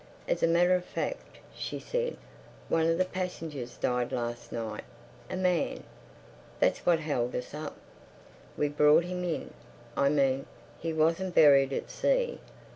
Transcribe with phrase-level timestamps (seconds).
[0.27, 2.17] As a matter of fact," she said,
[2.69, 5.83] "one of the passengers died last night—a man.
[6.59, 7.77] That's what held us up.
[8.57, 10.47] We brought him in—I mean,
[10.79, 12.39] he wasn't buried at sea.